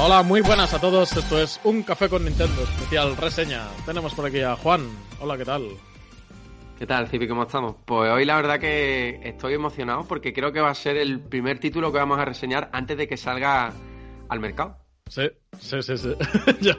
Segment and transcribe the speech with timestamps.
[0.00, 1.12] Hola, hola, muy buenas a todos.
[1.16, 3.66] Esto es Un Café con Nintendo, especial reseña.
[3.84, 4.82] Tenemos por aquí a Juan.
[5.20, 5.68] Hola, ¿qué tal?
[6.78, 7.26] ¿Qué tal, Cipi?
[7.26, 7.74] ¿Cómo estamos?
[7.84, 11.58] Pues hoy la verdad que estoy emocionado porque creo que va a ser el primer
[11.58, 13.72] título que vamos a reseñar antes de que salga
[14.28, 14.76] al mercado.
[15.08, 16.14] Sí, sí, sí, sí.
[16.60, 16.74] Yo-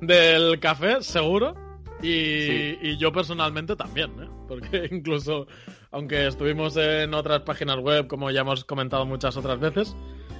[0.00, 1.54] del café, seguro.
[2.02, 2.08] Y,
[2.46, 2.78] Sí.
[2.82, 4.28] y yo personalmente también, ¿eh?
[4.48, 5.46] Porque incluso,
[5.92, 9.96] aunque estuvimos en otras páginas web, como ya hemos comentado muchas otras veces,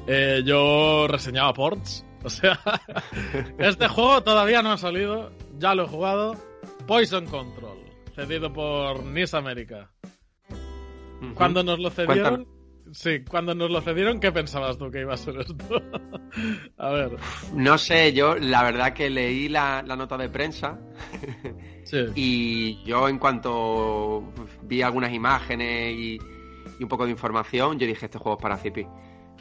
[0.08, 2.04] eh, yo reseñaba ports.
[2.26, 2.58] O sea,
[3.58, 6.34] este juego todavía no ha salido, ya lo he jugado.
[6.86, 7.78] Poison Control,
[8.14, 9.90] cedido por NIS América.
[11.20, 11.34] Ujú.
[11.34, 12.48] Cuando nos lo cedieron,
[12.92, 15.54] sí, cuando nos lo cedieron, ¿qué pensabas tú que iba a ser esto?
[16.78, 17.16] a ver,
[17.52, 20.78] No sé, yo la verdad que leí la, la nota de prensa
[21.84, 22.06] sí.
[22.14, 26.18] y yo en cuanto vi algunas imágenes y,
[26.78, 28.86] y un poco de información, yo dije, este juego es para Cipi.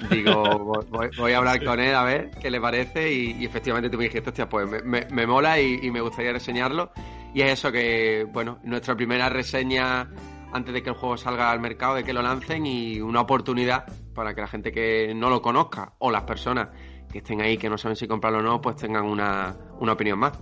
[0.09, 0.59] Digo,
[0.89, 3.97] voy, voy- a hablar con él a ver qué le parece y, y efectivamente tú
[3.97, 6.91] me dijiste, hostia, pues me, me- me mola y, y me gustaría reseñarlo.
[7.33, 10.07] Y es eso que, bueno, nuestra primera reseña
[10.51, 13.85] antes de que el juego salga al mercado, de que lo lancen y una oportunidad
[14.13, 16.69] para que la gente que no lo conozca o las personas
[17.11, 20.19] que estén ahí que no saben si comprarlo o no, pues tengan una, una opinión
[20.19, 20.33] más.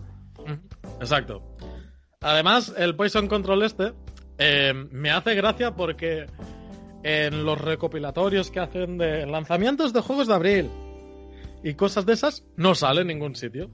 [0.99, 1.41] Exacto.
[2.21, 3.93] Además, el Poison Control este
[4.37, 6.25] eh, me hace gracia porque
[7.03, 10.69] en los recopilatorios que hacen de lanzamientos de juegos de abril
[11.63, 13.69] y cosas de esas, no sale en ningún sitio.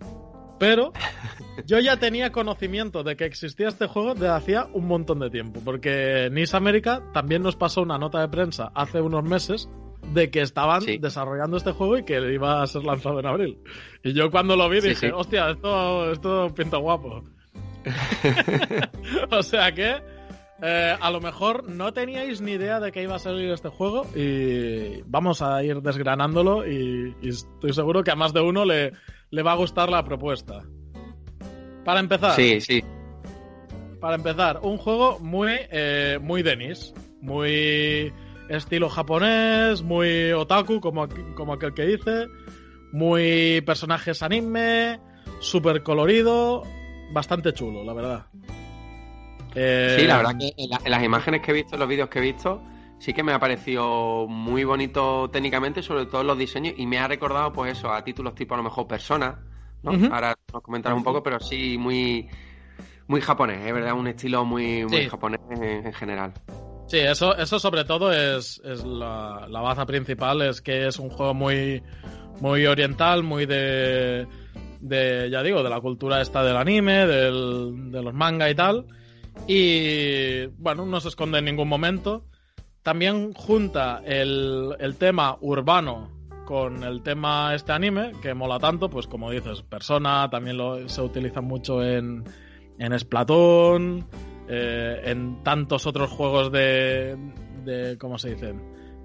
[0.59, 0.91] Pero
[1.65, 5.61] yo ya tenía conocimiento de que existía este juego desde hacía un montón de tiempo,
[5.63, 9.69] porque Nice América también nos pasó una nota de prensa hace unos meses
[10.13, 10.97] de que estaban Sí.
[10.97, 13.57] desarrollando este juego y que iba a ser lanzado en abril.
[14.03, 15.13] Y yo cuando lo vi Sí, dije, sí.
[15.13, 17.23] hostia, esto, esto pinta guapo.
[19.31, 19.95] o sea que
[20.61, 24.05] eh, a lo mejor no teníais ni idea de que iba a salir este juego
[24.15, 28.91] y vamos a ir desgranándolo y, y estoy seguro que a más de uno le,
[29.29, 30.63] le va a gustar la propuesta.
[31.85, 32.83] Para empezar, Sí, sí.
[34.01, 38.11] para empezar, un juego muy, eh, muy Denis, muy
[38.49, 42.27] estilo japonés, muy otaku, como, como aquel que dice,
[42.91, 44.99] muy personajes anime,
[45.39, 46.63] súper colorido,
[47.13, 48.25] bastante chulo, la verdad.
[49.59, 51.89] Eh, Sí, la verdad que en, la- en las imágenes que he visto, en los
[51.89, 52.61] vídeos que he visto,
[52.99, 57.07] sí que me ha parecido muy bonito técnicamente, sobre todo los diseños, y me ha
[57.07, 59.39] recordado, pues eso, a títulos tipo a lo mejor Persona,
[59.81, 59.91] ¿no?
[59.93, 60.05] Ujú.
[60.13, 62.27] Ahora nos comentarás un poco, pero sí muy,
[63.07, 65.09] muy japonés, es verdad, un estilo muy, muy Sí.
[65.09, 66.33] japonés en, en general.
[66.87, 71.09] Sí, eso, eso sobre todo es, es la, la baza principal, es que es un
[71.09, 71.81] juego muy,
[72.41, 74.25] muy oriental, muy de,
[74.81, 78.85] de, ya digo, de la cultura esta del anime, del, de los manga y tal.
[79.45, 82.25] Y bueno, no se esconde en ningún momento.
[82.83, 86.09] También junta el, el tema urbano
[86.45, 91.01] con el tema este anime, que mola tanto, pues como dices, Persona, también lo, se
[91.01, 92.23] utiliza mucho en,
[92.79, 94.05] en Splatoon,
[94.47, 97.17] eh, en tantos otros juegos de,
[97.65, 98.61] de ¿cómo se dicen?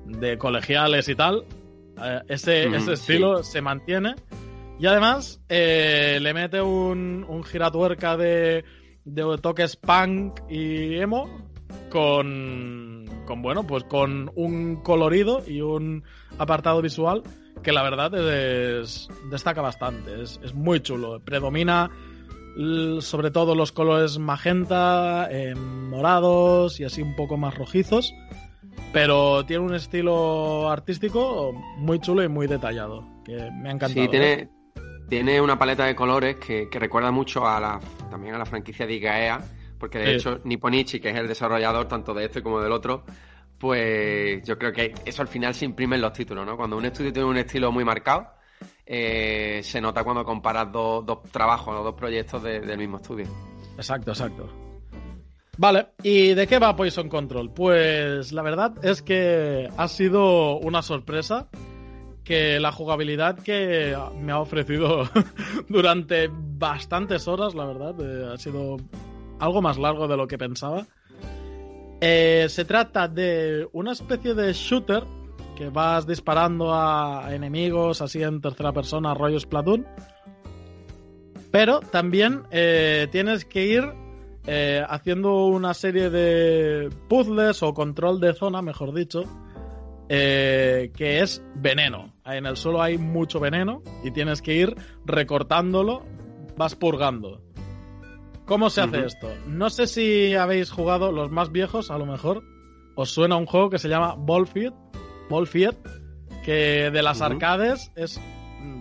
[0.06, 1.44] De colegiales y tal.
[2.00, 3.12] Eh, ese, Mm, ese sí.
[3.12, 4.14] estilo se mantiene.
[4.78, 8.64] Y además eh, le mete un, un giratuerca de,
[9.04, 11.28] de toques punk y emo
[11.90, 16.04] con, con, bueno, pues con un colorido y un
[16.38, 17.22] apartado visual
[17.62, 20.22] que la verdad es, destaca bastante.
[20.22, 21.20] Es, es muy chulo.
[21.20, 21.90] Predomina
[23.00, 28.14] sobre todo los colores magenta, eh, morados y así un poco más rojizos.
[28.92, 33.06] Pero tiene un estilo artístico muy chulo y muy detallado.
[33.24, 34.02] Que me ha encantado.
[34.02, 34.50] Sí, tiene,
[35.12, 37.78] tiene una paleta de colores que, que recuerda mucho a la,
[38.10, 39.42] también a la franquicia de Igaea,
[39.78, 43.04] porque de hecho Nipponichi, que es el desarrollador tanto de este como del otro,
[43.58, 46.56] pues yo creo que eso al final se imprime en los títulos, ¿no?
[46.56, 48.26] Cuando un estudio tiene un estilo muy marcado,
[48.86, 53.26] eh, se nota cuando comparas dos, dos trabajos o dos proyectos del mismo estudio.
[53.76, 54.48] Exacto, exacto.
[55.58, 57.52] Vale, ¿y de qué va Poison Control?
[57.52, 61.50] Pues la verdad es que ha sido una sorpresa
[62.24, 65.08] que la jugabilidad que me ha ofrecido
[65.68, 68.76] durante bastantes horas, la verdad, eh, ha sido
[69.40, 70.86] algo más largo de lo que pensaba.
[72.00, 75.04] Eh, se trata de una especie de shooter
[75.56, 79.86] que vas disparando a enemigos así en tercera persona, rollo Splatoon.
[81.50, 84.02] Pero también eh, tienes que ir
[84.88, 89.22] haciendo una serie de puzzles o control de zona, mejor dicho,
[90.12, 92.12] que es veneno.
[92.24, 94.76] En el suelo hay mucho veneno y tienes que ir
[95.06, 96.04] recortándolo,
[96.56, 97.40] vas purgando.
[98.44, 99.28] ¿Cómo se hace esto?
[99.46, 102.42] No sé si habéis jugado los más viejos, a lo mejor.
[102.94, 104.74] Os suena un juego que se llama Ballfield,
[105.30, 105.78] Ballfield
[106.44, 108.20] que de las arcades es,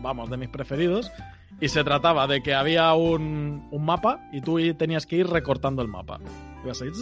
[0.01, 1.11] vamos, de mis preferidos.
[1.61, 5.83] Y se trataba de que había un, un mapa y tú tenías que ir recortando
[5.83, 6.19] el mapa.
[6.63, 6.93] Ibas a ir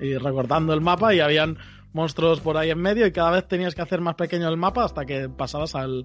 [0.00, 1.56] y recortando el mapa y habían
[1.92, 4.84] monstruos por ahí en medio y cada vez tenías que hacer más pequeño el mapa
[4.84, 6.04] hasta que pasabas al,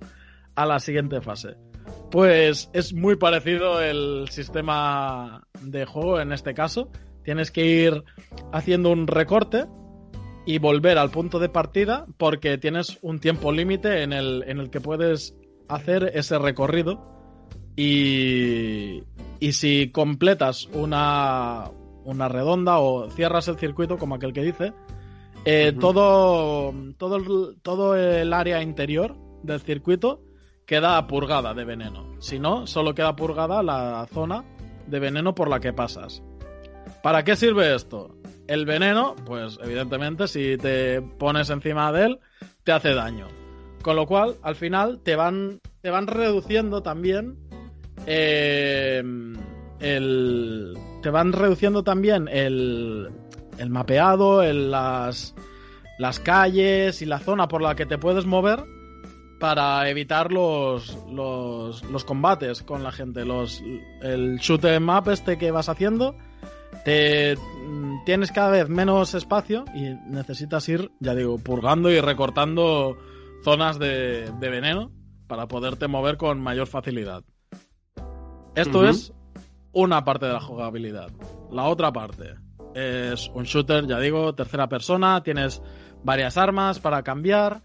[0.55, 1.55] a la siguiente fase.
[2.11, 6.89] Pues es muy parecido el sistema de juego en este caso.
[7.23, 8.03] Tienes que ir
[8.51, 9.65] haciendo un recorte
[10.45, 14.69] y volver al punto de partida porque tienes un tiempo límite en el, en el
[14.69, 15.35] que puedes
[15.67, 17.15] hacer ese recorrido.
[17.75, 19.03] Y,
[19.39, 21.65] y si completas una,
[22.03, 24.73] una redonda o cierras el circuito, como aquel que dice,
[25.45, 30.21] eh, todo, todo, el, todo el área interior del circuito
[30.65, 32.15] queda purgada de veneno.
[32.19, 34.43] Si no, solo queda purgada la zona
[34.85, 36.21] de veneno por la que pasas.
[37.01, 38.17] ¿Para qué sirve esto?
[38.47, 42.19] El veneno, pues evidentemente si te pones encima de él,
[42.63, 43.27] te hace daño.
[43.81, 47.37] Con lo cual, al final, te van, te van reduciendo también
[48.05, 49.01] eh,
[49.79, 50.77] el...
[51.01, 53.09] Te van reduciendo también el,
[53.57, 55.35] el mapeado, las,
[55.97, 58.63] las calles y la zona por la que te puedes mover
[59.39, 63.25] para evitar los, los, combates con la gente.
[63.25, 63.61] Los,
[64.01, 66.15] el shoot em map este que vas haciendo,
[66.85, 72.97] te mm, tienes cada vez menos espacio y necesitas ir, ya digo, purgando y recortando
[73.43, 74.91] zonas de, veneno
[75.27, 77.23] para poderte mover con mayor facilidad.
[78.55, 79.13] Esto es
[79.71, 81.11] una parte de la jugabilidad.
[81.51, 82.33] La otra parte
[82.77, 85.63] es un shooter, ya digo, tercera persona, tienes
[86.03, 87.61] varias armas para cambiar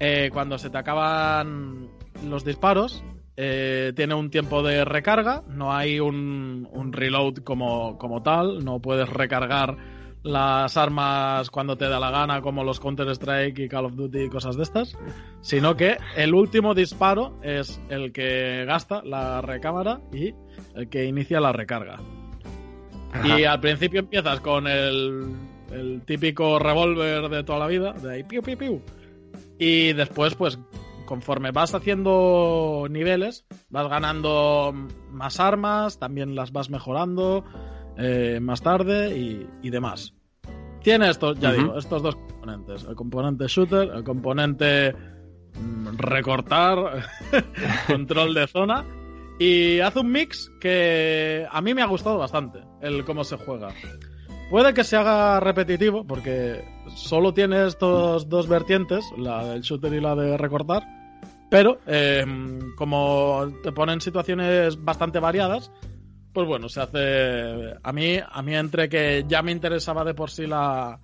[0.00, 1.90] eh, cuando se te acaban
[2.24, 3.04] los disparos,
[3.36, 9.08] eh, tiene un tiempo de recarga, no hay un, reload como, como, tal, no puedes
[9.08, 9.76] recargar
[10.22, 14.28] las armas cuando te da la gana como los Counter-Strike y Call of Duty y
[14.28, 14.96] cosas de estas,
[15.42, 20.34] sino que el último disparo es el que gasta la recámara y
[20.74, 21.98] el que inicia la recarga.
[23.24, 25.34] Y al principio empiezas con el,
[25.72, 28.82] el típico revólver de toda la vida, de ahí piu piu piu
[29.58, 30.58] y después, pues,
[31.04, 34.72] conforme vas haciendo niveles, vas ganando
[35.10, 37.44] más armas, también las vas mejorando
[37.96, 40.14] eh, más tarde y, demás.
[40.82, 42.84] Tiene estos, ya digo, estos dos componentes.
[42.84, 44.94] El componente shooter, el componente
[45.54, 47.04] mm, recortar,
[47.88, 48.84] control de zona.
[49.38, 53.68] Y hace un mix que a mí me ha gustado bastante, el cómo se juega.
[54.50, 56.64] Puede que se haga repetitivo, porque
[56.94, 60.82] solo tiene estos dos vertientes, la del shooter y la de recortar,
[61.50, 65.70] pero em, como te ponen situaciones bastante variadas,
[66.32, 67.74] pues bueno, se hace...
[67.82, 70.98] A mí, a mí entre que ya me interesaba de por sí la,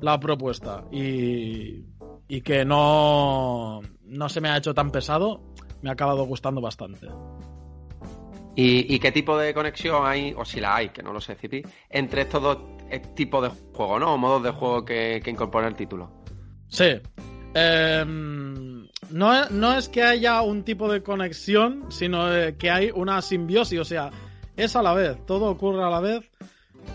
[0.00, 1.84] la propuesta y,
[2.28, 5.42] y que no, no se me ha hecho tan pesado,
[5.82, 7.08] me ha acabado gustando bastante.
[8.56, 11.62] ¿Y, qué tipo de conexión hay, o si la hay, que no lo sé, Cipi,
[11.88, 12.58] entre estos dos
[12.90, 14.14] eh, tipos de juego, ¿no?
[14.14, 16.10] O modos de juego que, incorpora el título.
[16.68, 17.00] Sí.
[17.54, 23.22] Em, no, no, es que haya un tipo de conexión, sino eh, que hay una
[23.22, 24.10] simbiosis, o sea,
[24.56, 26.30] es a la vez, todo ocurre a la vez.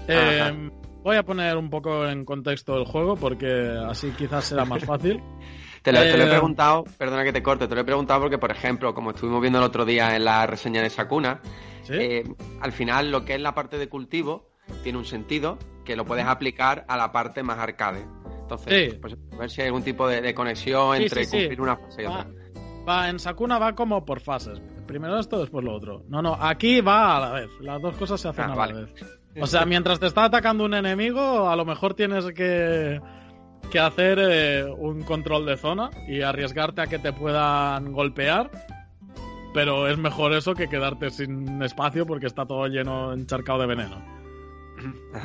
[0.07, 0.71] Em,
[1.03, 3.47] voy a poner un poco en contexto el juego porque
[3.87, 5.21] así quizás será más fácil.
[5.85, 8.51] Te lo, he eh, preguntado, perdona que te corte, te lo he preguntado porque, por
[8.51, 11.41] ejemplo, como estuvimos viendo el otro día en la reseña de Sakuna,
[11.89, 12.23] eh,
[12.59, 14.49] al final lo que es la parte de cultivo
[14.81, 18.03] tiene un sentido que lo puedes aplicar a la parte más arcade.
[18.41, 22.05] Entonces, pues, a ver si hay algún tipo de, conexión entre cumplir una fase y
[22.07, 22.25] otra.
[22.89, 24.59] Va, en Sakuna va como por fases.
[24.87, 26.03] Primero esto, después lo otro.
[26.07, 27.49] No, no, aquí va a la vez.
[27.59, 28.93] Las dos cosas se hacen ah, a la vez.
[29.39, 32.99] O sea, mientras te está atacando un enemigo, a lo mejor tienes que,
[33.67, 38.51] que hacer eh, un control de zona y arriesgarte a que te puedan golpear.
[39.53, 44.03] Pero es mejor eso que quedarte sin espacio porque está todo lleno, encharcado de veneno.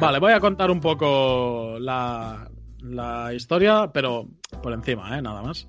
[0.00, 2.48] Vale, voy a contar un poco la,
[2.82, 4.28] la historia, pero
[4.62, 5.22] por encima, ¿eh?
[5.22, 5.66] Nada más.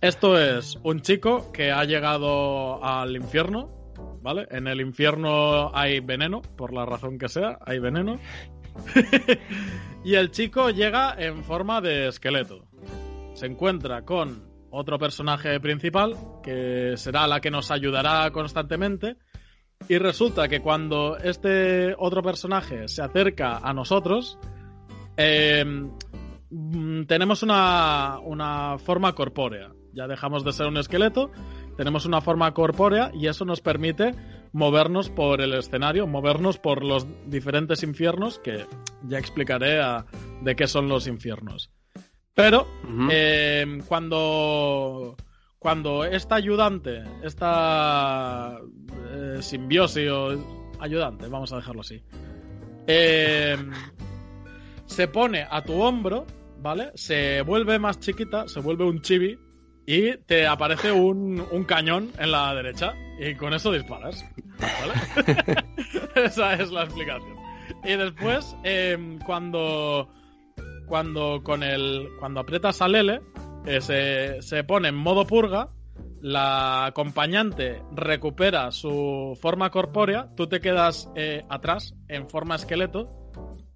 [0.00, 3.68] Esto es un chico que ha llegado al infierno,
[4.22, 4.46] ¿vale?
[4.50, 8.18] En el infierno hay veneno, por la razón que sea, hay veneno.
[10.04, 12.66] y el chico llega en forma de esqueleto.
[13.34, 19.16] Se encuentra con otro personaje principal, que será la que nos ayudará constantemente.
[19.88, 24.38] Y resulta que cuando este otro personaje se acerca a nosotros,
[25.16, 25.64] eh,
[27.06, 31.30] tenemos una, una forma corpórea ya dejamos de ser un esqueleto,
[31.80, 34.14] tenemos una forma corpórea y eso nos permite
[34.52, 38.66] movernos por el escenario, movernos por los diferentes infiernos, que
[39.04, 39.80] ya explicaré
[40.42, 41.70] de qué son los infiernos.
[42.34, 42.68] Pero
[43.10, 45.16] eh, cuando,
[45.58, 48.58] cuando esta ayudante, esta
[49.12, 50.36] eh, simbiosis o
[50.80, 52.02] ayudante, vamos a dejarlo así,
[52.86, 53.56] eh,
[54.84, 56.26] se pone a tu hombro,
[56.58, 56.90] ¿vale?
[56.94, 59.38] Se vuelve más chiquita, se vuelve un chibi,
[59.90, 64.24] y te aparece un, cañón en la derecha y con eso disparas.
[64.60, 65.56] ¿vale?
[66.14, 67.34] Esa es la explicación.
[67.82, 70.08] Y después, em, cuando,
[70.86, 73.20] cuando, con el, cuando aprietas al L,
[73.66, 75.70] eh, se, se pone en modo purga,
[76.20, 83.10] la acompañante recupera su forma corpórea, tú te quedas eh, atrás en forma esqueleto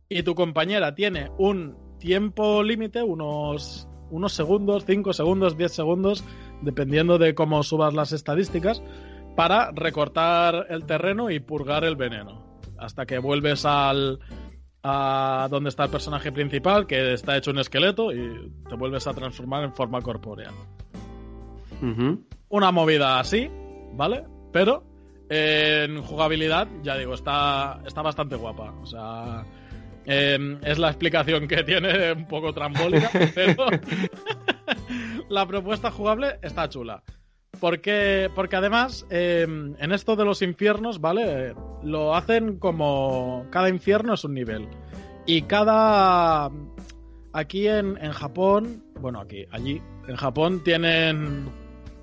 [0.09, 6.25] y tu compañera tiene un tiempo límite, unos unos segundos, 5 segundos, 10 segundos,
[6.63, 8.83] dependiendo de cómo subas las estadísticas,
[9.37, 12.61] para recortar el terreno y purgar el veneno.
[12.79, 14.21] Hasta que vuelves al,
[14.83, 19.15] a donde está el personaje principal, que está hecho un esqueleto, y te vuelves a
[19.15, 20.51] transformar en forma corpórea.
[22.49, 23.51] Una movida así,
[23.95, 24.25] ¿vale?
[24.53, 24.85] Pero
[25.29, 28.73] en jugabilidad, ya digo, está, está bastante guapa.
[28.81, 29.45] O sea,
[30.07, 33.67] Em, es la explicación que tiene un poco trambólica, pero
[35.29, 37.03] la propuesta jugable está chula.
[37.61, 41.55] Porque, porque además, em, en esto de los infiernos, ¿vale?
[41.83, 43.47] Lo hacen como.
[43.51, 44.69] Cada infierno es un nivel.
[45.27, 46.51] Y cada.
[47.33, 48.85] Aquí en, en Japón.
[49.01, 49.81] Bueno, aquí, allí.
[50.09, 51.49] En Japón tienen.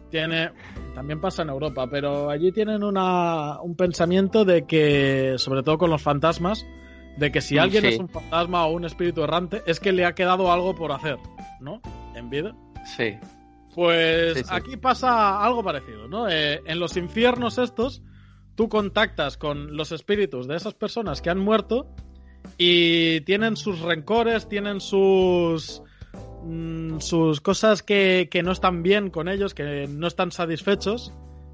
[0.10, 0.51] Tiene.
[0.96, 5.89] También pasa en Europa, pero allí tienen una, un pensamiento de que, sobre todo con
[5.89, 6.65] los fantasmas,
[7.18, 10.15] de que si alguien es un fantasma o un espíritu errante, es que le ha
[10.15, 11.18] quedado algo por hacer,
[11.60, 11.82] ¿no?
[12.15, 12.56] En vida.
[12.98, 13.18] Sí.
[13.74, 16.27] Pues aquí pasa algo parecido, ¿no?
[16.30, 18.01] Eh, en los infiernos estos,
[18.56, 21.88] tú contactas con los espíritus de esas personas que han muerto
[22.58, 25.82] y tienen sus rencores, tienen sus
[26.44, 31.13] mm, sus cosas que, que no están bien con ellos, que no están satisfechos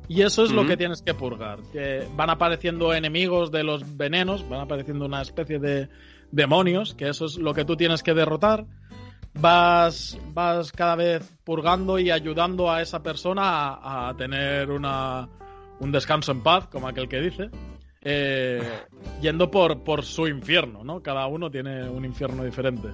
[0.10, 1.60] y eso es lo que tienes que purgar.
[1.72, 5.90] Que van apareciendo enemigos de los venenos, van apareciendo una especie de
[6.32, 8.66] demonios, que eso es lo que tú tienes que derrotar.
[9.34, 15.28] Vas, vas cada vez purgando y ayudando a esa persona a, tener una,
[15.80, 17.50] un descanso en paz, como aquel que dice.
[18.02, 18.62] Eh,
[19.22, 21.02] yendo por, por su infierno, ¿no?
[21.02, 22.88] Cada uno tiene un infierno diferente.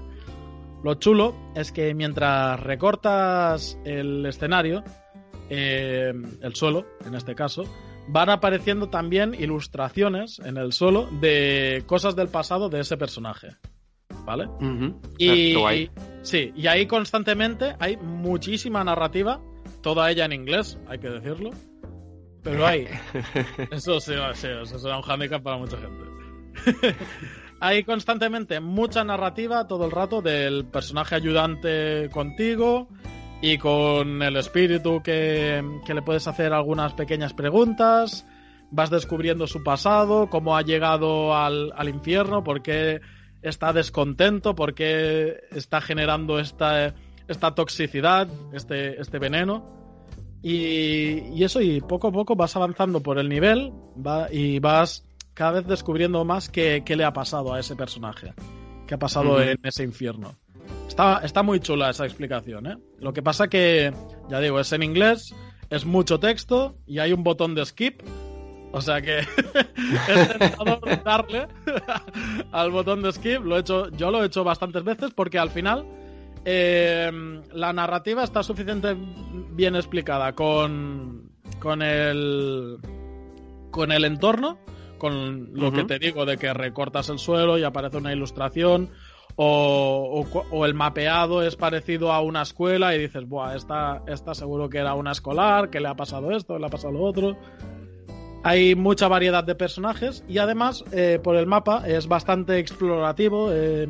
[0.84, 4.84] Lo chulo es que mientras recortas el escenario,
[5.50, 7.64] eh, el suelo, en este caso,
[8.08, 13.50] van apareciendo también ilustraciones en el suelo de cosas del pasado de ese personaje.
[14.26, 14.48] ¿Vale?
[15.18, 15.56] Y
[16.22, 19.42] sí, y ahí constantemente hay muchísima narrativa,
[19.82, 21.50] toda ella en inglés, hay que decirlo.
[22.44, 22.88] Pero hay.
[23.72, 26.96] Eso sí, eso será un handicap para mucha gente.
[27.62, 32.90] hay constantemente mucha narrativa todo el rato del personaje ayudante contigo,
[33.44, 38.26] y con el espíritu que, le puedes hacer algunas pequeñas preguntas,
[38.72, 43.02] vas descubriendo su pasado, cómo ha llegado al, infierno, por qué
[43.42, 46.96] está descontento, por qué está generando esta,
[47.28, 49.66] esta toxicidad, este, este veneno.
[50.42, 53.74] Y, eso, y poco a poco vas avanzando por el nivel
[54.32, 58.34] y vas cada vez descubriendo más qué, le ha pasado a ese personaje,
[58.88, 60.38] qué ha pasado en ese infierno.
[60.94, 62.78] Está, muy chula esa explicación, ¿eh?
[63.00, 63.92] Lo que pasa que,
[64.30, 65.34] ya digo, es en inglés,
[65.72, 68.04] es mucho texto y hay un botón de skip.
[68.72, 69.20] O sea que
[70.08, 71.48] es tentador darle
[72.52, 73.44] al botón de skip.
[73.44, 75.84] Lo he hecho, yo lo he hecho bastantes veces porque al final
[76.46, 77.12] eh,
[77.52, 79.04] la narrativa está suficientemente
[79.52, 82.78] bien explicada con, con el
[83.72, 84.60] con el entorno
[85.04, 88.90] con lo que te digo de que recortas el suelo y aparece una ilustración,
[89.36, 94.70] o, o, el mapeado es parecido a una escuela y dices, Buah, esta, esta seguro
[94.70, 97.38] que era una escolar, que le ha pasado esto, le ha pasado lo otro.
[98.44, 103.50] Hay mucha variedad de personajes y además eh, por el mapa es bastante explorativo.
[103.52, 103.88] Eh,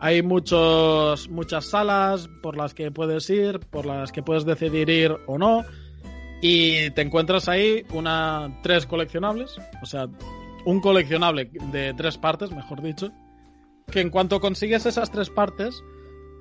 [0.00, 5.16] hay muchos, muchas salas por las que puedes ir, por las que puedes decidir ir
[5.26, 5.64] o no.
[6.42, 10.08] Y te encuentras ahí una tres coleccionables, o sea,
[10.66, 13.12] un coleccionable de tres partes, mejor dicho,
[13.90, 15.82] que en cuanto consigues esas tres partes,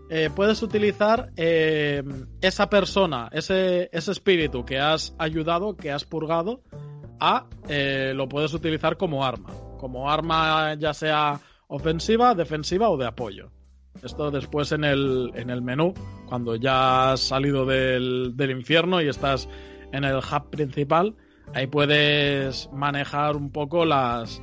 [0.09, 2.03] eh, puedes utilizar eh,
[2.41, 6.62] esa persona, ese, ese espíritu que has ayudado, que has purgado,
[7.19, 9.50] a eh, lo puedes utilizar como arma.
[9.79, 13.51] Como arma ya sea ofensiva, defensiva o de apoyo.
[14.01, 15.93] Esto después en el, en el menú,
[16.27, 19.47] cuando ya has salido del, del infierno y estás
[19.91, 21.15] en el hub principal,
[21.53, 24.41] ahí puedes manejar un poco las,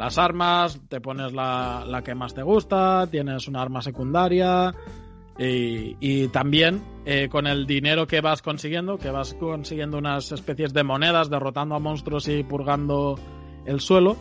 [0.00, 4.74] las armas, te pones la, la que más te gusta, tienes una arma secundaria
[5.38, 10.72] y, y también eh, con el dinero que vas consiguiendo, que vas consiguiendo unas especies
[10.72, 13.18] de monedas, derrotando a monstruos y purgando
[13.66, 14.16] el suelo,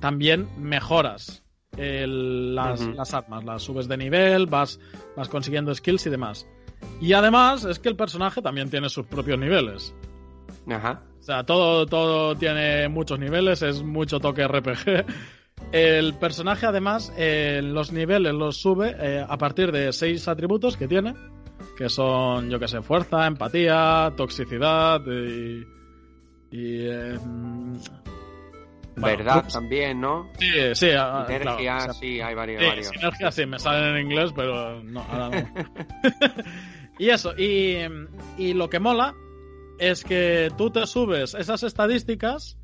[0.00, 1.42] también mejoras
[1.76, 4.78] el, las, las armas, las subes de nivel, vas,
[5.16, 6.46] vas consiguiendo skills y demás.
[7.00, 9.96] Y además es que el personaje también tiene sus propios niveles.
[10.70, 11.02] Ajá.
[11.24, 15.06] O sea, todo, todo tiene muchos niveles, es mucho toque RPG.
[15.72, 20.86] El personaje, además, eh, los niveles los sube eh, a partir de seis atributos que
[20.86, 21.14] tiene,
[21.78, 25.66] que son, yo que sé, fuerza, empatía, toxicidad y.
[26.50, 27.72] y eh, mm,
[28.96, 29.54] bueno, Verdad ups.
[29.54, 30.30] también, ¿no?
[30.38, 32.60] Sí, sí, ah, Sinergia, claro, o sea, sí, hay varios.
[32.60, 32.88] Sí, varios.
[32.88, 35.64] sinergia sí, me salen en inglés, pero no, ahora no.
[36.98, 37.78] y eso, y,
[38.36, 39.14] y lo que mola
[39.78, 42.56] es que tú te subes esas estadísticas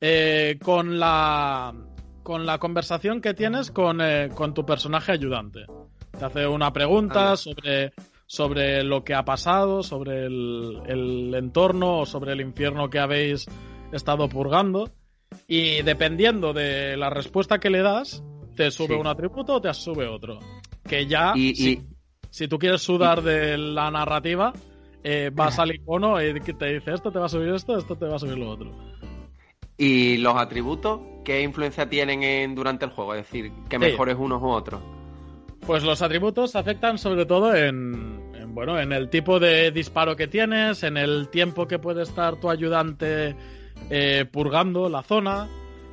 [0.00, 1.74] eh, con la
[2.22, 5.64] con la conversación que tienes con, eh, con tu personaje ayudante.
[6.16, 7.92] Te hace una pregunta sobre,
[8.26, 13.46] sobre lo que ha pasado, sobre el, el entorno o sobre el infierno que habéis
[13.90, 14.90] estado purgando.
[15.48, 18.22] Y dependiendo de la respuesta que le das,
[18.54, 19.00] te sube Sí.
[19.00, 20.38] un atributo o te sube otro.
[20.84, 21.82] Que ya, Y, si, y-
[22.30, 24.52] si tú quieres sudar de la narrativa,
[25.04, 28.06] eh, vas al icono y te dice esto te va a subir esto, esto te
[28.06, 28.70] va a subir lo otro.
[29.78, 33.14] y los atributos, ¿qué influencia tienen en, durante el juego?
[33.14, 33.82] Es decir, ¿qué Sí.
[33.82, 34.80] mejores unos u otros?
[35.66, 40.26] Pues los atributos afectan sobre todo en, en, bueno, en el tipo de disparo que
[40.26, 43.34] tienes, en el tiempo que puede estar tu ayudante
[43.90, 45.48] eh, purgando la zona,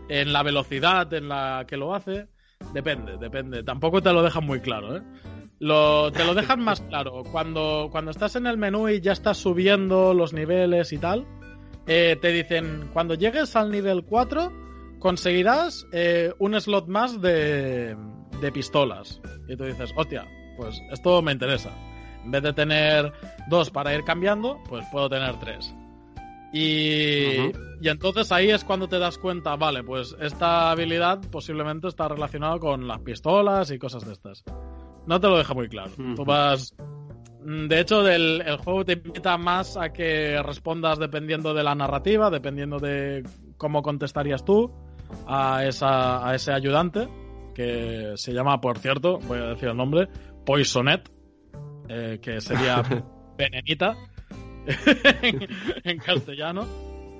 [0.09, 2.27] en la velocidad en la que lo hace.
[2.73, 3.63] Depende, depende.
[3.63, 5.01] Tampoco te lo dejan muy claro, ¿eh?
[5.59, 7.23] Lo, te lo dejan más claro.
[7.31, 11.25] Cuando, cuando estás en el menú y ya estás subiendo los niveles y tal,
[11.87, 14.51] eh, te dicen, cuando llegues al nivel 4,
[14.99, 17.95] conseguirás eh, un slot más de,
[18.41, 19.21] de pistolas.
[19.47, 21.71] Y tú dices, hostia, pues esto me interesa.
[22.23, 23.13] En vez de tener
[23.49, 25.73] dos para ir cambiando, pues puedo tener tres.
[26.53, 32.07] Y, y entonces ahí es cuando te das cuenta, vale, pues esta habilidad posiblemente está
[32.07, 34.43] relacionada con las pistolas y cosas de estas.
[35.07, 35.91] No te lo deja muy claro.
[36.15, 36.75] Tú vas.
[37.43, 41.73] Mm, De hecho, del- el juego te invita más a que respondas dependiendo de la
[41.75, 43.23] narrativa, dependiendo de
[43.57, 44.71] cómo contestarías tú
[45.25, 47.07] a, esa, a ese ayudante,
[47.55, 50.07] que se llama, por cierto, voy a decir el nombre,
[50.45, 51.09] Poisonet,
[51.89, 52.83] eh, que sería
[53.37, 53.95] Venenita
[55.21, 55.47] en,
[55.83, 56.65] en castellano.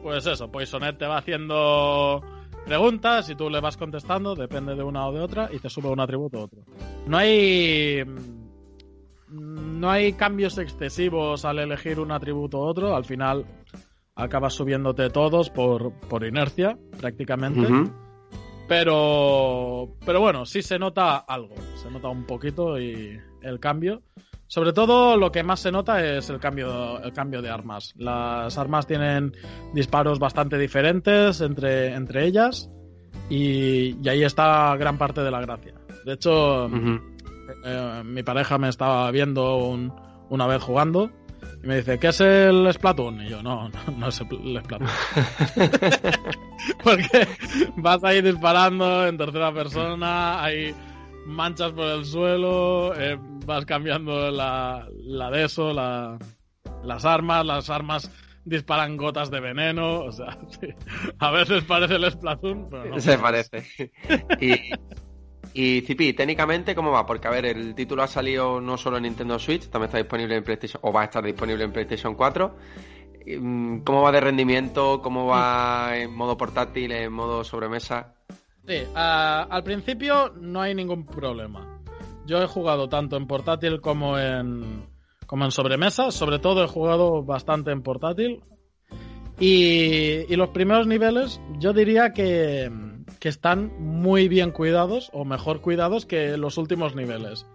[0.04, 2.22] Pues eso, Poisonet te va haciendo
[2.68, 5.90] preguntas y tú le vas contestando, depende de una o de otra, y te sube
[5.90, 6.62] un atributo u otro.
[7.08, 8.04] No hay.
[8.06, 13.46] mm, No hay cambios excesivos al elegir un atributo u otro, al final
[14.16, 17.62] acabas subiéndote todos por, por inercia, prácticamente.
[18.68, 24.02] Pero, pero bueno, sí se nota algo, se nota un poquito y el cambio.
[24.48, 27.94] Sobre todo lo que más se nota es el cambio, el cambio de armas.
[27.98, 29.34] Las armas tienen
[29.74, 32.70] disparos bastante diferentes entre, entre ellas
[33.30, 35.74] y, y ahí está gran parte de la gracia.
[36.06, 36.68] De hecho,
[37.66, 39.92] eh, mi pareja me estaba viendo un-
[40.30, 41.12] una vez jugando
[41.64, 43.22] y me dice, ¿qué es el Splatoon?
[43.26, 44.88] Y yo, no, no, no es el Splatoon.
[46.84, 47.28] Porque
[47.78, 50.74] vas ahí disparando en tercera persona, hay
[51.26, 56.20] manchas por el suelo, eh, vas cambiando la, la de eso, la-
[56.84, 58.12] las armas, las armas
[58.46, 60.68] disparan gotas de veneno, o sea, sí.
[61.18, 63.00] a veces parece el Splatoon, pero no.
[63.02, 63.92] Se parece.
[64.40, 64.74] y,
[65.54, 67.06] y Cipi, técnicamente, ¿cómo va?
[67.06, 70.36] Porque, a ver, el título ha salido no solo en Nintendo Switch, también está disponible
[70.36, 72.56] en PlayStation, o va a estar disponible en PlayStation 4.
[73.40, 75.02] Mm, ¿Cómo va de rendimiento?
[75.02, 78.14] ¿Cómo va en modo portátil, en modo sobremesa?
[78.66, 81.77] Sí, al principio no hay ningún problema.
[82.28, 84.86] Yo he jugado tanto en portátil como en,
[85.26, 86.12] como en sobremesa.
[86.12, 88.44] Sobre todo he jugado bastante en portátil.
[89.40, 92.72] Y, los primeros niveles yo diría que,
[93.20, 97.46] que, están muy bien cuidados o mejor cuidados que los últimos niveles.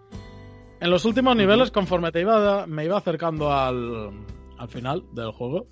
[0.79, 4.11] En los últimos niveles, conforme te iba, me iba acercando al,
[4.57, 5.67] al final del juego,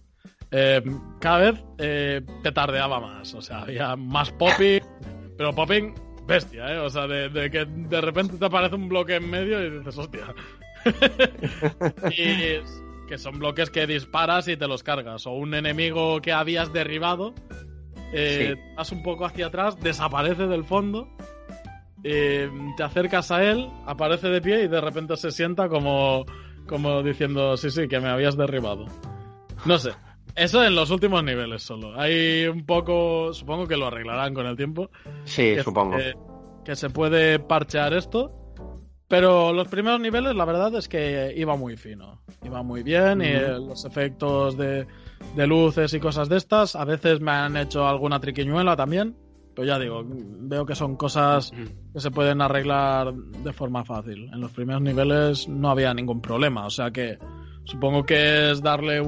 [0.51, 0.81] eh,
[1.19, 3.33] cada vez eh, te tardeaba más.
[3.33, 4.81] O sea, había más popping,
[5.37, 5.93] pero popping
[6.32, 6.78] bestia, ¿eh?
[6.80, 10.34] O sea, de, que de repente te aparece un bloque en medio y dices, hostia.
[12.17, 15.28] y que son bloques que disparas y te los cargas.
[15.28, 17.34] O un enemigo que habías derribado,
[18.13, 21.10] eh, vas un poco hacia atrás, desaparece del fondo.
[22.02, 26.26] te acercas a él, aparece de pie y de repente se sienta como,
[26.67, 28.86] como diciendo, sí, sí, que me habías derribado.
[29.65, 29.91] No sé,
[30.36, 32.00] eso en los últimos niveles solo.
[32.00, 33.34] Hay un poco.
[33.34, 34.89] Supongo que lo arreglarán con el tiempo.
[35.26, 35.98] Sí, supongo.
[36.63, 38.38] que se puede parchear esto.
[39.08, 42.22] Pero los primeros niveles, la verdad es que iba muy fino.
[42.44, 44.88] Iba muy bien y los efectos de,
[45.36, 46.78] de, luces y cosas de estas.
[46.78, 49.17] A veces me han hecho alguna triquiñuela también.
[49.54, 51.52] Pero ya digo, veo que son cosas
[51.94, 54.30] que se pueden arreglar de forma fácil.
[54.32, 56.65] En los primeros niveles no había ningún problema.
[56.65, 57.17] O sea que
[57.63, 59.02] Supongo que es darle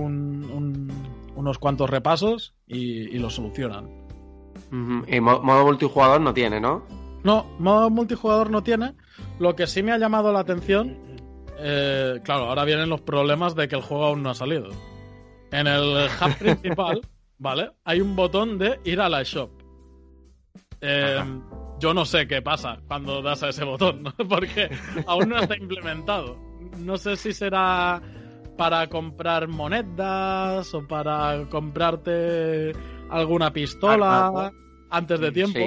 [1.44, 3.90] unos cuantos repasos y, lo solucionan.
[5.08, 6.86] Y modo multijugador no tiene, ¿no?
[7.24, 8.94] No, modo multijugador no tiene.
[9.40, 10.98] Lo que sí me ha llamado la atención,
[11.60, 14.70] eh, claro, ahora vienen los problemas de que el juego aún no ha salido.
[15.52, 17.02] En el hub principal,
[17.40, 17.72] ¿vale?
[17.84, 19.50] Hay un botón de ir a la shop.
[20.80, 21.42] Em,
[21.80, 24.14] yo no sé qué pasa cuando das a ese botón, ¿no?
[24.30, 24.70] porque
[25.08, 26.38] aún no está implementado.
[26.78, 28.02] No sé si será
[28.58, 32.72] para comprar monedas o para comprarte
[33.10, 34.52] alguna pistola
[34.90, 35.60] antes de tiempo.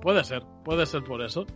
[0.00, 1.46] Puede ser, puede ser por eso.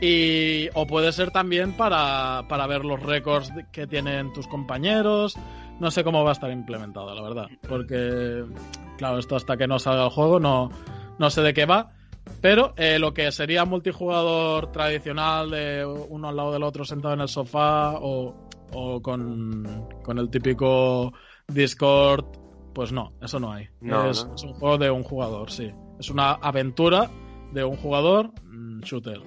[0.00, 5.36] Y, o puede ser también para, para ver los récords que tienen tus compañeros.
[5.80, 7.46] No sé cómo va a estar implementado, la verdad.
[7.68, 8.44] Porque,
[8.98, 10.70] claro, esto hasta que no salga el juego no,
[11.18, 11.92] no sé de qué va.
[12.40, 17.20] Pero eh, lo que sería multijugador tradicional de uno al lado del otro sentado en
[17.20, 21.12] el sofá o o con, el típico
[21.48, 22.24] Discord,
[22.74, 23.68] pues no, eso no hay.
[24.10, 25.72] es, un juego de un jugador, sí.
[25.98, 27.10] Es una aventura
[27.52, 29.22] de un jugador mm, shooter.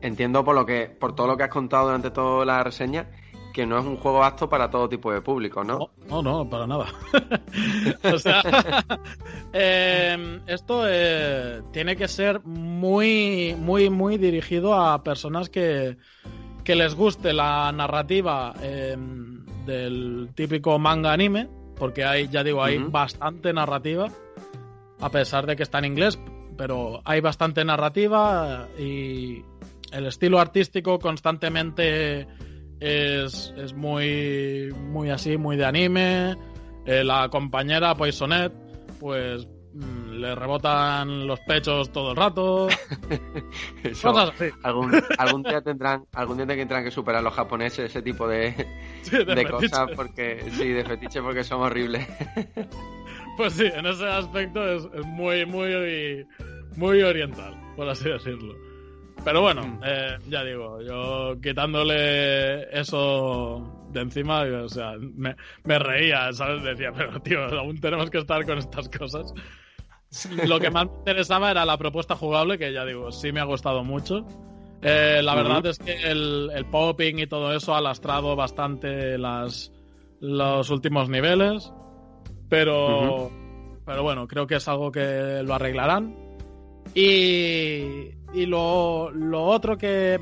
[0.00, 3.08] Entiendo por lo que, por todo lo que has contado durante toda la reseña,
[3.52, 5.90] que no es un juego apto para todo tipo de público, ¿no?
[6.08, 6.86] No, no, para nada.
[8.04, 8.42] o sea,
[9.52, 15.96] em, esto eh, tiene que ser muy, muy, muy dirigido a personas que,
[16.68, 22.76] que les guste la narrativa em, del típico manga anime, porque hay, ya digo, hay
[22.76, 24.08] bastante narrativa,
[25.00, 26.20] a pesar de que está en inglés,
[26.58, 29.42] pero hay bastante narrativa y
[29.92, 32.28] el estilo artístico constantemente
[32.80, 36.36] es, es muy, muy así, muy de anime.
[36.84, 38.52] Eh, la compañera Poisonet,
[39.00, 39.48] pues
[40.18, 42.68] le rebotan los pechos todo el rato.
[44.62, 48.54] Algún, día tendrán, algún día tendrán que superar los japoneses ese tipo de,
[49.50, 52.06] cosas porque sí, de fetiche porque son horribles.
[53.36, 56.26] Pues sí, en ese aspecto es, muy, muy,
[56.74, 58.52] muy oriental, por así decirlo.
[59.24, 59.80] Pero bueno, mm.
[59.84, 66.64] eh, ya digo, yo quitándole eso de encima, o sea, me, me reía, ¿sabes?
[66.64, 69.32] Decía, pero tío, aún tenemos que estar con estas cosas.
[70.46, 73.44] Lo que más me interesaba era la propuesta jugable, que ya digo, sí me ha
[73.44, 74.26] gustado mucho.
[74.80, 79.72] Eh, la verdad es que el, popping y todo eso ha lastrado bastante las,
[80.20, 81.72] los últimos niveles.
[82.48, 83.30] Pero,
[83.84, 86.16] pero bueno, creo que es algo que lo arreglarán.
[86.94, 90.18] Y, y lo, lo, otro que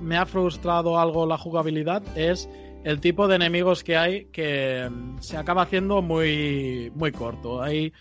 [0.00, 2.48] me ha frustrado algo la jugabilidad es
[2.84, 4.88] el tipo de enemigos que hay que
[5.20, 7.60] se acaba haciendo muy, muy corto.
[7.60, 7.92] Hay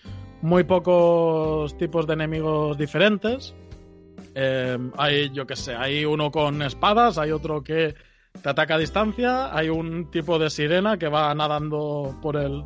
[0.41, 3.53] muy pocos tipos de enemigos diferentes.
[4.35, 7.95] Eh, hay, yo qué sé, hay uno con espadas, hay otro que
[8.41, 12.63] te ataca a distancia, hay un tipo de sirena que va nadando por el,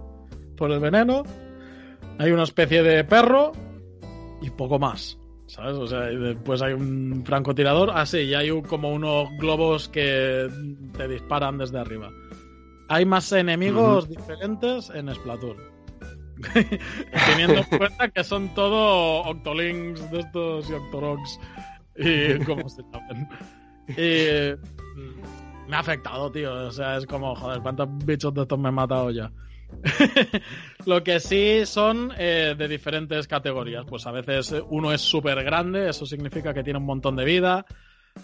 [0.57, 1.23] por el veneno,
[2.19, 3.53] hay una especie de perro
[4.41, 5.17] y poco más.
[5.47, 5.77] ¿Sabes?
[5.77, 7.91] O sea, después hay un francotirador.
[7.93, 10.49] Ah, sí, y hay como unos globos que
[10.95, 12.09] te disparan desde arriba.
[12.87, 15.70] Hay más enemigos diferentes en Splatoon.
[17.27, 21.39] Teniendo en cuenta que son todo Octolinks de estos y Octoroks
[21.97, 23.29] y cómo se llaman.
[23.89, 24.55] Y
[24.99, 26.53] mm, me ha afectado, tío.
[26.67, 29.31] O sea, es como, joder, ¿cuántos bichos de estos me he matado ya?
[30.85, 33.85] lo que sí son eh, de diferentes categorías.
[33.87, 37.65] Pues a veces uno es súper grande, eso significa que tiene un montón de vida.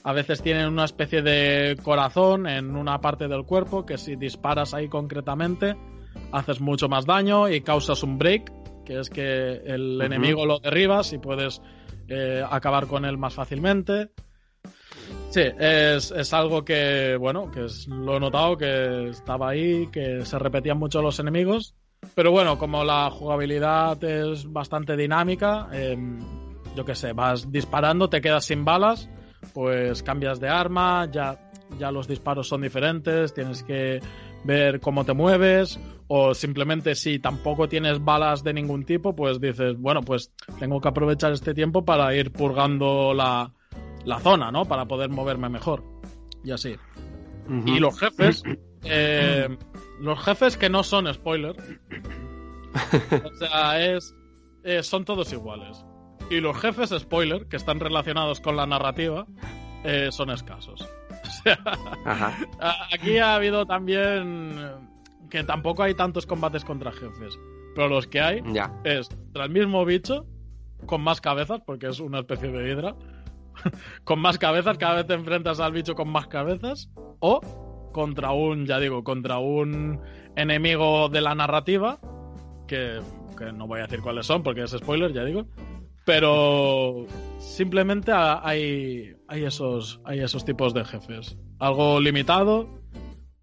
[0.03, 4.73] A veces tienen una especie de corazón en una parte del cuerpo que si disparas
[4.73, 5.77] ahí concretamente
[6.31, 8.51] haces mucho más daño y causas un break,
[8.85, 11.61] que es que el enemigo lo derribas y puedes
[12.07, 14.09] eh, acabar con él más fácilmente.
[15.29, 20.25] Sí, es, es, algo que, bueno, que es, lo he notado, que estaba ahí, que
[20.25, 21.75] se repetían mucho los enemigos.
[22.15, 25.97] Pero bueno, como la jugabilidad es bastante dinámica, eh,
[26.75, 29.09] yo qué sé, vas disparando, te quedas sin balas
[29.53, 33.99] pues cambias de arma, ya, ya los disparos son diferentes, tienes que
[34.43, 39.77] ver cómo te mueves o simplemente si tampoco tienes balas de ningún tipo, pues dices,
[39.77, 43.51] bueno, pues tengo que aprovechar este tiempo para ir purgando la,
[44.05, 44.65] la zona, ¿no?
[44.65, 45.83] Para poder moverme mejor.
[46.43, 46.75] Y así.
[47.65, 48.43] Y los jefes,
[48.83, 49.47] eh,
[49.99, 51.55] los jefes que no son spoiler,
[53.11, 54.15] o sea, es,
[54.63, 55.85] eh, son todos iguales.
[56.29, 59.25] Y los jefes spoiler, que están relacionados con la narrativa,
[59.83, 60.85] eh, son escasos.
[61.27, 61.59] O sea,
[62.93, 64.59] aquí ha habido también
[65.29, 67.37] que tampoco hay tantos combates contra jefes.
[67.75, 68.41] Pero los que hay
[68.83, 70.25] es contra el mismo bicho,
[70.85, 72.95] con más cabezas, porque es una especie de hidra.
[74.03, 76.89] con más cabezas, cada vez te enfrentas al bicho con más cabezas.
[77.19, 77.41] O
[77.91, 79.99] contra un, ya digo, contra un
[80.35, 81.99] enemigo de la narrativa,
[82.67, 82.99] que,
[83.37, 85.47] que no voy a decir cuáles son porque es spoiler, ya digo.
[86.07, 87.05] Pero
[87.37, 91.35] simplemente hay, hay, esos, hay esos tipos de jefes.
[91.59, 92.79] Algo limitado,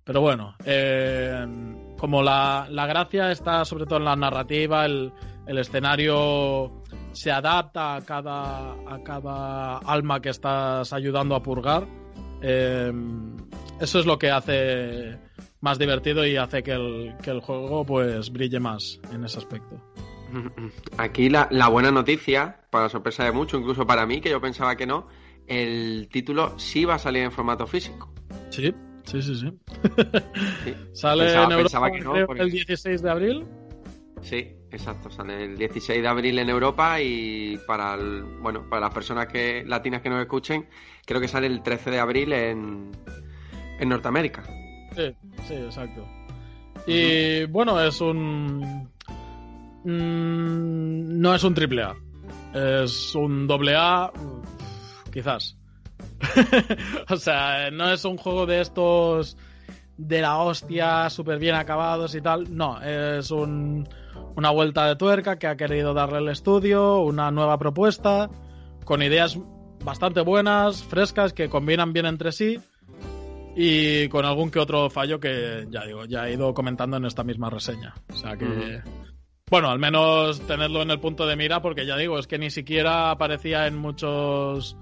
[0.02, 0.56] pero bueno.
[1.98, 5.12] Como la, la, gracia está sobre todo en la narrativa, el,
[5.46, 11.86] el escenario se adapta a cada, a cada alma que estás ayudando a purgar.
[12.40, 12.90] Eh,
[13.78, 15.18] eso es lo que hace
[15.60, 19.82] más divertido y hace que el, que el juego pues brille más en ese aspecto.
[20.98, 24.86] Aquí la, buena noticia, para sorpresa de mucho, incluso para mí, que yo pensaba que
[24.86, 25.08] no,
[25.46, 28.12] el título sí va a salir en formato físico.
[28.50, 28.72] Sí,
[29.04, 29.52] sí, sí, sí.
[30.92, 33.44] sale en Europa el 16 de abril.
[34.22, 35.10] Sí, exacto.
[35.10, 37.96] Sale el 16 de abril en Europa y para
[38.40, 40.66] bueno, para las personas que latinas que nos escuchen,
[41.04, 42.90] creo que sale el 13 de abril en,
[43.78, 44.42] en Norteamérica.
[44.96, 45.14] Sí,
[45.46, 46.06] sí, exacto.
[46.86, 48.90] Y bueno, es un
[49.84, 51.94] Mm, no es un triple A.
[52.54, 54.10] Es un doble A,
[55.12, 55.56] quizás.
[57.08, 59.36] o sea, no es un juego de estos
[59.96, 62.54] de la hostia, súper bien acabados y tal.
[62.54, 63.88] No, es un,
[64.36, 68.30] una vuelta de tuerca que ha querido darle el estudio, una nueva propuesta,
[68.84, 69.38] con ideas
[69.84, 72.58] bastante buenas, frescas, que combinan bien entre sí
[73.56, 77.22] y con algún que otro fallo que ya digo, ya he ido comentando en esta
[77.22, 77.94] misma reseña.
[78.12, 78.82] O sea que
[79.50, 82.50] bueno, al menos tenerlo en el punto de mira, porque ya digo, es que ni
[82.50, 84.76] siquiera aparecía en muchos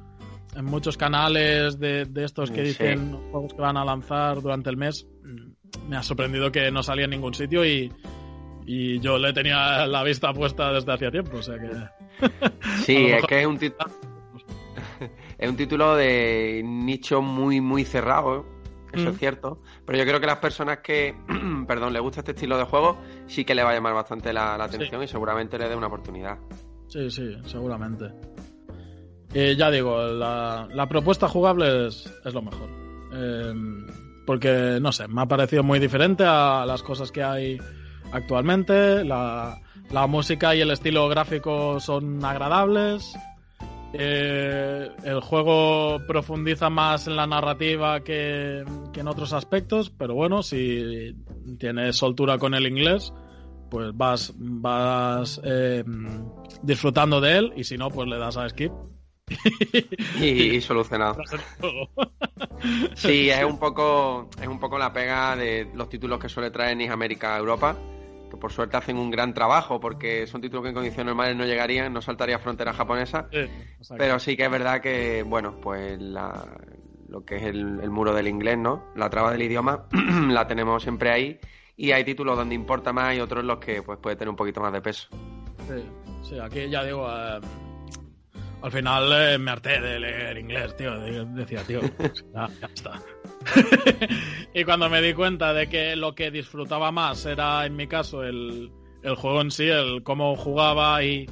[0.55, 5.07] en muchos canales de, estos que dicen juegos que van a lanzar durante el mes.
[5.89, 7.91] Me ha sorprendido que no salía en ningún sitio y,
[8.67, 11.71] y yo le tenía la vista puesta desde hacía tiempo, o sea que...
[12.85, 13.85] Sí, es que es un título...
[15.39, 18.47] es un título de nicho muy, muy cerrado
[18.93, 19.19] eso es mm.
[19.19, 19.63] cierto.
[19.87, 21.15] Pero yo creo que las personas que,
[21.67, 24.55] perdón, le gusta este estilo de juego, sí que le va a llamar bastante la,
[24.55, 26.39] atención y seguramente le dé una oportunidad.
[26.89, 28.13] Sí, sí, seguramente.
[29.35, 32.69] Y ya digo, la, propuesta jugable es, lo mejor.
[33.13, 33.87] Em,
[34.27, 37.59] porque, no sé, me ha parecido muy diferente a las cosas que hay
[38.13, 39.05] actualmente.
[39.05, 39.59] La,
[39.91, 43.15] la música y el estilo gráfico son agradables.
[43.95, 51.15] Eh, el juego profundiza más en la narrativa que, en otros aspectos, pero bueno, si
[51.59, 53.13] tienes soltura con el inglés,
[53.71, 55.85] pues vas, vas eh,
[56.63, 58.73] disfrutando de él y si no, pues le das a skip.
[60.21, 61.17] y, solucionado.
[62.95, 66.77] sí, es un poco es un poco la pega de los títulos que suele traer
[66.77, 67.77] Nice América a Europa
[68.33, 71.45] que por suerte hacen un gran trabajo porque son títulos que en condiciones normales no
[71.45, 73.29] llegarían, no saltaría frontera japonesa.
[73.99, 78.57] pero sí que es verdad que, bueno, pues lo que es el, muro del inglés,
[78.57, 78.87] ¿no?
[78.97, 79.87] La traba del idioma
[80.31, 81.39] la tenemos siempre ahí
[81.77, 84.37] y hay títulos donde importa más y otros en los que pues puede tener un
[84.37, 85.09] poquito más de peso.
[85.69, 85.85] Sí,
[86.23, 87.39] sí aquí ya digo, eh,
[88.63, 90.99] al final eh, me harté de leer inglés, tío.
[90.99, 91.81] Decía, tío,
[92.35, 92.99] ya, está.
[94.55, 98.23] y cuando me di cuenta de que lo que disfrutaba más era, en mi caso,
[98.23, 98.71] el,
[99.17, 101.27] juego en sí, el cómo jugaba y,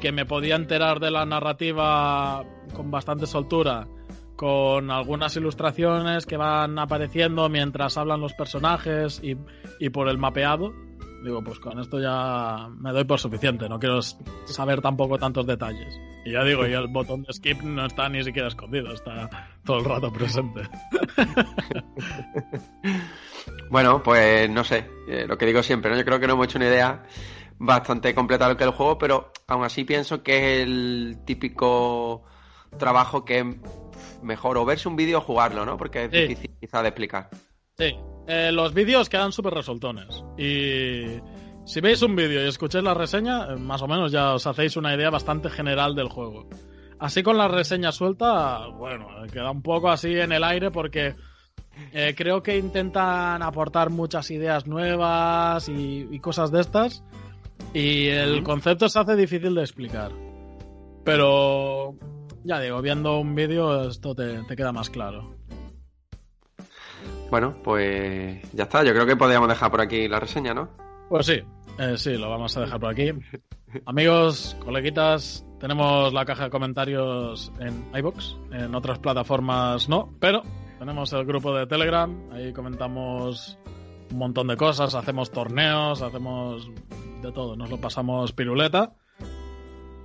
[0.00, 3.88] que me podía enterar de la narrativa con bastante soltura,
[4.36, 10.72] con algunas ilustraciones que van apareciendo mientras hablan los personajes y, por el mapeado,
[11.22, 15.96] Digo, pues con esto ya me doy por suficiente, no quiero saber tampoco tantos detalles.
[16.24, 19.30] Y ya digo, y el botón de skip no está ni siquiera escondido, está
[19.64, 20.62] todo el rato presente.
[23.70, 25.96] bueno, pues no sé, eh, lo que digo siempre, ¿no?
[25.96, 27.04] Yo creo que no hemos hecho una idea
[27.58, 31.18] bastante completa de lo que es el juego, pero aún así pienso que es el
[31.24, 32.24] típico
[32.78, 33.46] trabajo que es
[34.22, 35.76] mejor o verse un vídeo o jugarlo, ¿no?
[35.76, 37.30] Porque es difícil quizá de explicar.
[37.78, 40.24] Sí, eh, los vídeos quedan súper resultones.
[40.38, 41.20] Y
[41.64, 44.76] si veis un vídeo y escucháis la reseña, eh, más o menos ya os hacéis
[44.76, 46.48] una idea bastante general del juego.
[46.98, 51.16] Así con la reseña suelta, bueno, queda un poco así en el aire porque
[51.92, 57.02] eh, creo que intentan aportar muchas ideas nuevas y, cosas de estas.
[57.74, 60.12] Y el concepto se hace difícil de explicar.
[61.04, 61.96] Pero
[62.44, 65.34] ya digo, viendo un vídeo esto te, te queda más claro.
[67.32, 68.84] Bueno, pues ya está.
[68.84, 70.68] Yo creo que podríamos dejar por aquí la reseña, ¿no?
[71.08, 71.40] Pues sí,
[71.78, 73.10] eh, sí, lo vamos a dejar por aquí.
[73.86, 80.42] Amigos, coleguitas, tenemos la caja de comentarios en iBox, en otras plataformas no, pero
[80.78, 83.56] tenemos el grupo de Telegram, ahí comentamos
[84.10, 86.70] un montón de cosas, hacemos torneos, hacemos
[87.22, 88.92] de todo, nos lo pasamos piruleta.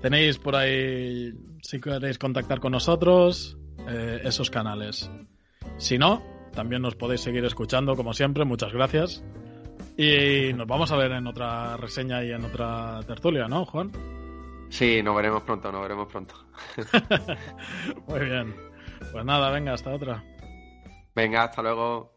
[0.02, 5.12] Tenéis por ahí, si queréis contactar con nosotros, eh, esos canales.
[5.78, 8.46] Si no, también nos podéis seguir escuchando, como siempre.
[8.46, 9.24] Muchas gracias.
[9.98, 13.92] Y nos vamos a ver en otra reseña y en otra tertulia, ¿no, Juan?
[14.70, 16.36] Sí, nos veremos pronto, nos veremos pronto.
[18.08, 18.56] Muy bien.
[19.12, 20.24] Pues nada, venga, hasta otra.
[21.16, 22.17] Venga, hasta luego.